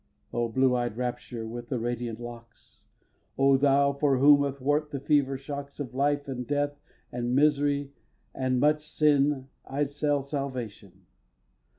[0.01, 0.29] xii.
[0.37, 2.87] O blue eyed Rapture with the radiant locks!
[3.37, 6.81] O thou for whom, athwart the fever shocks Of life and death
[7.11, 7.91] and misery
[8.33, 11.05] and much sin, I'd sell salvation!